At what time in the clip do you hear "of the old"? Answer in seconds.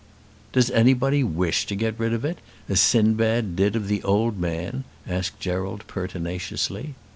3.75-4.39